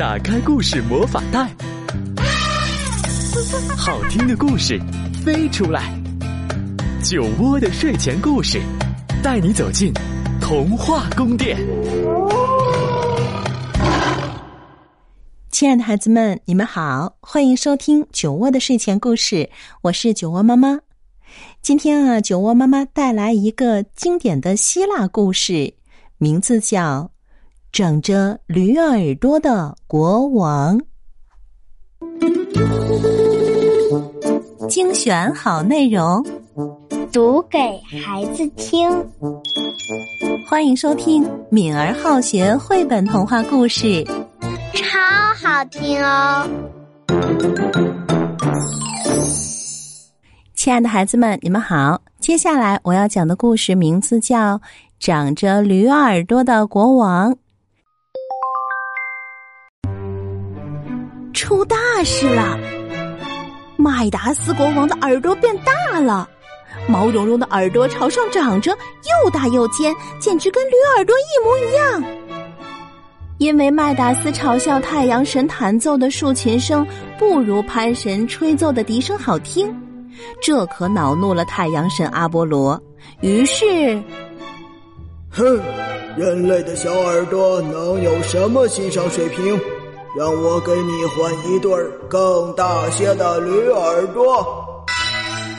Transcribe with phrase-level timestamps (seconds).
[0.00, 1.54] 打开故事魔法袋，
[3.76, 4.80] 好听的故事
[5.22, 5.94] 飞出来。
[7.02, 8.58] 酒窝的睡前故事，
[9.22, 9.92] 带你走进
[10.40, 11.58] 童话宫殿。
[15.50, 19.50] 亲爱的孩子们，你们好，欢迎收听酒窝的睡前故事，
[19.82, 20.80] 我是酒窝妈妈。
[21.60, 25.74] 今天啊，酒窝妈妈带来一个经典的希腊故事，
[26.16, 27.10] 名字叫。
[27.72, 30.80] 长着驴耳朵的国王，
[34.68, 36.24] 精选好内容，
[37.12, 37.58] 读给
[38.02, 38.90] 孩子听。
[40.48, 44.04] 欢迎收听敏儿好学绘本童话故事，
[44.74, 44.98] 超
[45.40, 46.48] 好听哦！
[50.54, 52.02] 亲爱的孩子们，你们好。
[52.18, 54.58] 接下来我要讲的故事名字叫
[54.98, 57.32] 《长着驴耳朵的国王》。
[61.50, 62.56] 出大事了！
[63.76, 66.28] 麦达斯国王的耳朵变大了，
[66.86, 72.04] 毛茸茸的耳朵朝上长着，又大又尖，简直跟驴耳朵一模一样。
[73.38, 76.86] 因为麦达斯嘲笑太阳神弹奏的竖琴声
[77.18, 79.74] 不如潘神吹奏的笛声好听，
[80.40, 82.80] 这可恼怒了太阳神阿波罗。
[83.22, 84.00] 于是，
[85.30, 85.60] 哼，
[86.16, 89.60] 人类的小耳朵能有什么欣赏水平？
[90.16, 91.70] 让我给你换一对
[92.08, 94.84] 更大些的驴耳朵。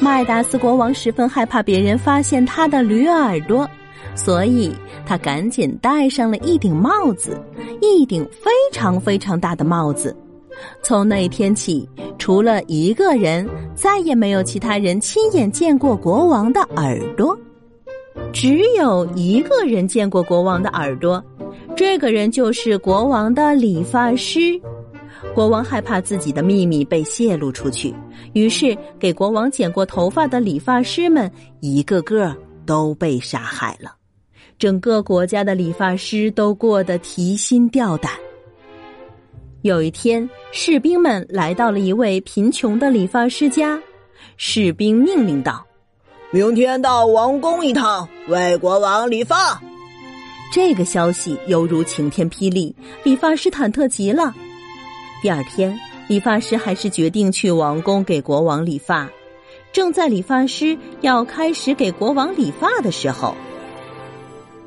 [0.00, 3.68] 麦达斯国王十分害怕别人发现他的驴耳朵，
[4.14, 4.72] 所以
[5.04, 7.38] 他赶紧戴上了一顶帽子，
[7.82, 10.16] 一顶非常非常大的帽子。
[10.82, 17.36] 从那天起，除了一个人，再也没有其他人亲眼见过国王的耳朵。
[18.32, 21.22] 只有一个人见过国王的耳朵。
[21.78, 24.60] 这个人就是国王的理发师。
[25.32, 27.94] 国王害怕自己的秘密被泄露出去，
[28.32, 31.30] 于是给国王剪过头发的理发师们
[31.60, 33.94] 一个个都被杀害了。
[34.58, 38.10] 整个国家的理发师都过得提心吊胆。
[39.62, 43.80] 有一天，士兵们来到了一位贫穷的理发师家，
[44.36, 45.64] 士兵命令道
[46.32, 49.62] ：“明天到王宫一趟，为国王理发。”
[50.50, 54.34] 这个消息犹如晴天霹雳，理发师忐忑极了。
[55.22, 55.78] 第二天，
[56.08, 59.08] 理发师还是决定去王宫给国王理发。
[59.72, 63.34] 正在理发师要开始给国王理发的时候，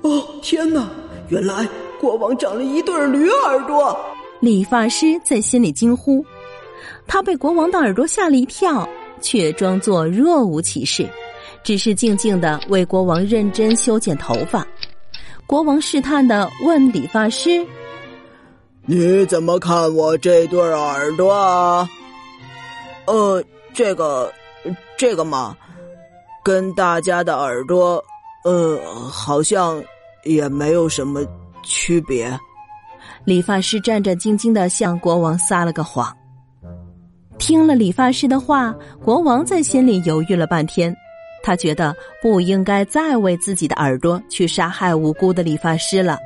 [0.00, 0.88] 哦天哪！
[1.28, 1.68] 原来
[2.00, 3.98] 国王长了一对驴耳朵。
[4.40, 6.24] 理发师在心里惊呼，
[7.06, 8.88] 他被国王的耳朵吓了一跳，
[9.20, 11.06] 却装作若无其事，
[11.62, 14.66] 只是静静的为国王认真修剪头发。
[15.46, 17.64] 国王试探的问理发师
[18.84, 21.88] ：“你怎么看我这对耳朵啊
[23.06, 23.42] ？”“呃，
[23.72, 24.32] 这个，
[24.96, 25.56] 这个嘛，
[26.42, 28.02] 跟大家的耳朵，
[28.44, 28.76] 呃，
[29.08, 29.80] 好像
[30.24, 31.20] 也没有什么
[31.62, 32.36] 区别。”
[33.24, 36.16] 理发师战战兢兢的向国王撒了个谎。
[37.38, 38.74] 听了理发师的话，
[39.04, 40.96] 国王在心里犹豫了半天。
[41.46, 46.18] 他觉得不应该再为自己的耳朵去杀害无辜的理发师了，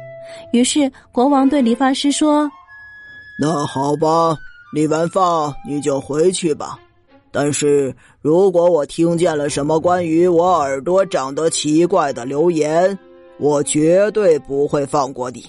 [0.50, 2.50] 于是国王对理发师说
[3.38, 4.34] ：“那好吧，
[4.72, 6.78] 理完发你就回去吧。
[7.30, 12.98] 但是如果我听见了什么关于我耳朵长得奇怪的流言，
[13.38, 15.44] 我绝对不会放过你。”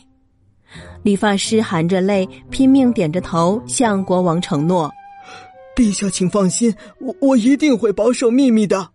[1.01, 4.91] 理发师含着泪，拼命点着头，向国王承诺
[5.77, 8.89] ：“陛下，请放心，我我一定会保守秘密的。”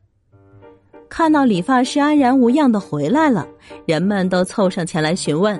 [1.16, 3.48] 看到理发师安然无恙的回来了，
[3.86, 5.56] 人们都凑上前来询问：“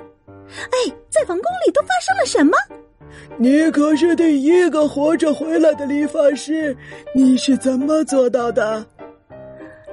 [0.69, 2.51] 哎，在王宫里都发生了什么？”
[3.37, 6.77] 你可是第一个活着回来的理发师，
[7.11, 8.85] 你是怎么做到的？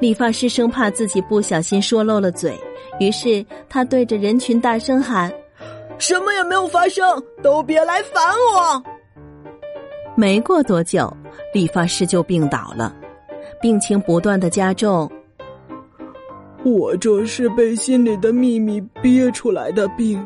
[0.01, 2.55] 理发师生怕自己不小心说漏了嘴，
[3.01, 5.33] 于是他对着人群大声喊
[5.97, 7.03] ：“什么也没有发生，
[7.43, 8.23] 都别来烦
[8.53, 8.85] 我！”
[10.15, 11.11] 没过多久，
[11.55, 12.95] 理发师就病倒了，
[13.63, 15.11] 病情不断的加重。
[16.65, 20.19] 我这是被心里的秘密憋出来的病，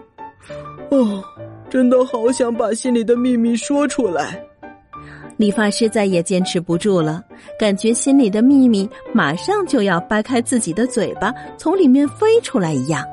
[0.91, 1.23] 哦，
[1.69, 4.41] 真的好想把心里的秘密说出来。
[5.37, 7.23] 理发师再也坚持不住了，
[7.59, 13.05] 感觉心里的秘密马上就要掰开自己的嘴巴，从里面飞出来一样。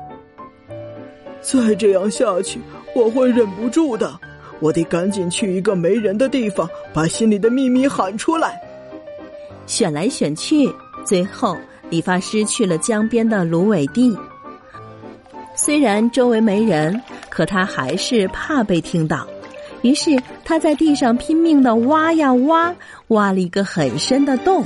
[1.40, 2.60] 再这样下去，
[2.94, 4.18] 我会忍不住的。
[4.58, 8.60] 我得赶紧去一个没人的地方，把心里的秘密喊出来。
[9.66, 10.68] 选来选去，
[11.04, 11.56] 最后。
[11.90, 14.16] 理发师去了江边的芦苇地，
[15.54, 19.26] 虽然周围没人，可他还是怕被听到，
[19.82, 22.74] 于是他在地上拼命的挖呀挖，
[23.08, 24.64] 挖了一个很深的洞。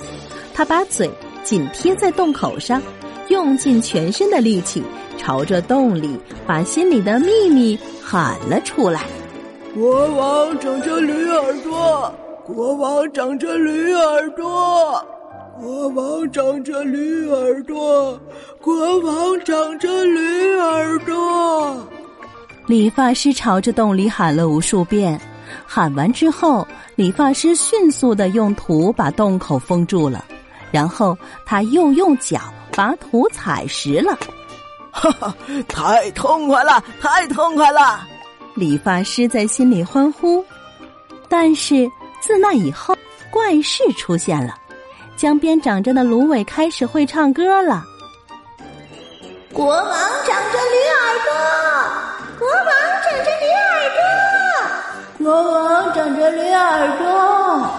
[0.55, 1.11] 他把嘴
[1.45, 2.83] 紧贴在洞口上，
[3.29, 4.83] 用尽全身的力气，
[5.17, 9.03] 朝着洞里把心里的秘密喊了出来。
[9.75, 12.15] 国王长着驴耳朵，
[12.45, 15.07] 国王长着驴耳朵，
[15.61, 18.19] 国王长着驴耳朵，
[18.63, 21.87] 国王长着驴耳朵。
[22.67, 25.21] 理发师朝着洞里喊了无数遍，
[25.67, 30.25] 喊完之后，理发师迅速的用土把洞口封住了，
[30.71, 31.15] 然后
[31.45, 32.41] 他又用脚
[32.75, 34.19] 把土踩实了。
[34.91, 35.37] 哈哈，
[35.69, 38.01] 太痛快了，太痛快了！
[38.55, 40.43] 理发师在心里欢呼，
[41.29, 41.87] 但是
[42.19, 42.97] 自那以后，
[43.31, 44.55] 怪事出现了。
[45.21, 47.85] 江边长着的芦苇开始会唱歌了。
[49.53, 51.35] 国王长着驴耳朵，
[52.39, 52.65] 国王
[53.05, 53.69] 长着驴耳
[55.19, 57.71] 朵，国王长着驴耳朵。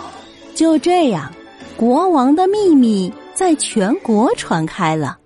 [0.53, 1.33] 就这样，
[1.75, 5.17] 国王的秘密在全国传开了。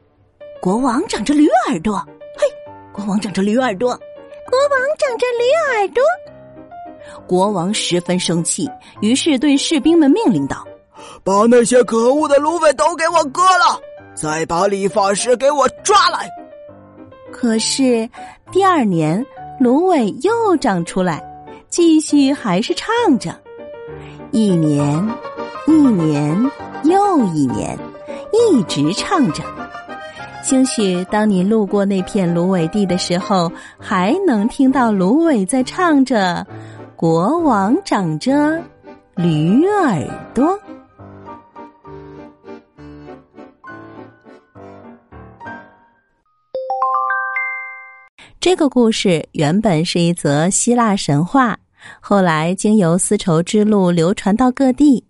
[0.62, 1.97] 国王长着驴耳朵，
[2.38, 2.47] 嘿，
[2.94, 3.89] 国王长着驴耳朵。
[3.89, 5.44] 国王长着驴
[5.75, 6.01] 耳朵，
[7.27, 8.71] 国王十分生气，
[9.01, 10.65] 于是对士兵们命令道
[11.25, 13.81] ：“把那些可恶的芦苇都给我割了，
[14.13, 16.30] 再把理发师给我抓来。”
[17.33, 18.07] 可是
[18.51, 19.25] 第二年，
[19.60, 21.24] 芦苇又长出来，
[21.68, 23.36] 继续还是唱着。
[24.30, 25.10] 一年，
[25.66, 26.51] 一年
[26.83, 27.75] 又一年，
[28.31, 29.42] 一直唱着。
[30.44, 36.45] 兴许当你路过那片芦苇地的时候，还能听到芦苇在唱着
[36.95, 38.62] “国王长着
[39.16, 40.56] 驴耳朵”。
[48.45, 51.57] 这个故事原本是一则希腊神话，
[52.00, 55.03] 后来经由丝绸之路流传到各地。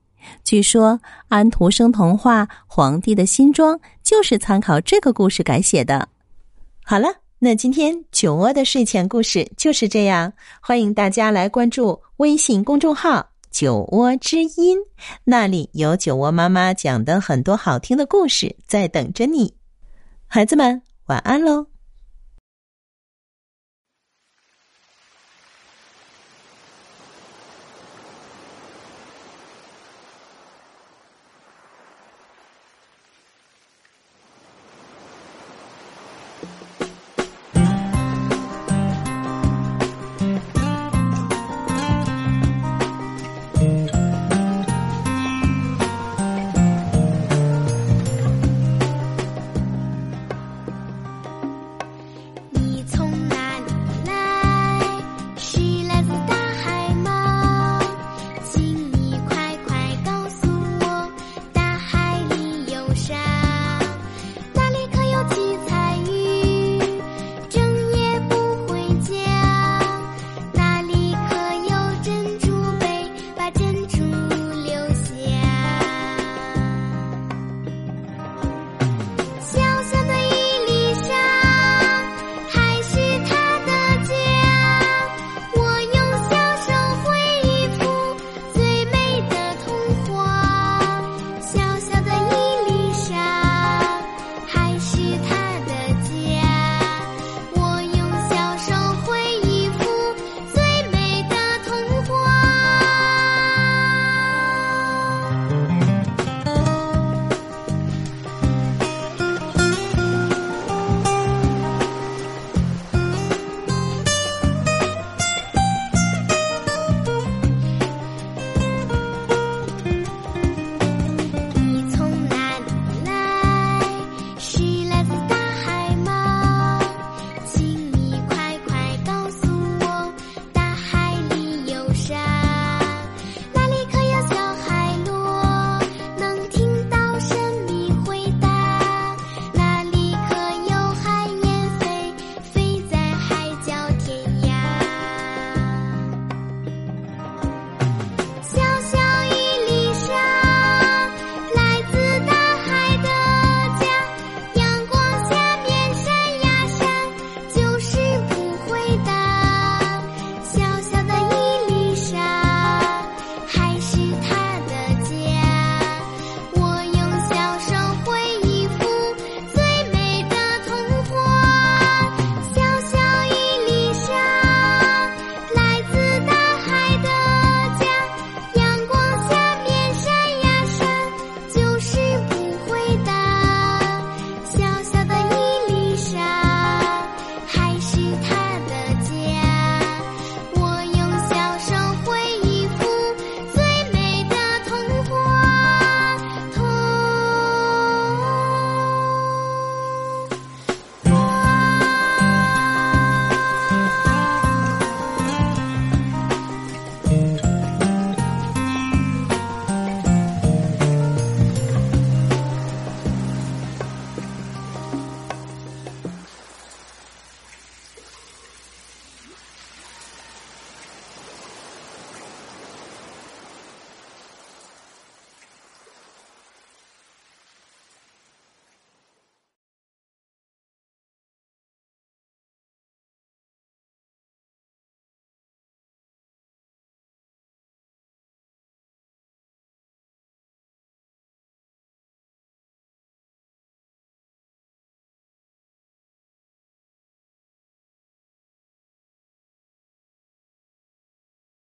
[0.45, 0.97] 据说
[1.27, 6.07] 安徒生童话《皇帝的新装》就是参考这个故事改写的。
[6.85, 10.31] 好了，那今天酒窝的睡前故事就是这样。
[10.61, 14.77] 欢迎大家来关注微信公众号“酒窝之音”，
[15.25, 19.53] 那里有酒窝妈妈讲的很多好听的故事在等着你。
[20.25, 21.74] 孩子们，晚安喽。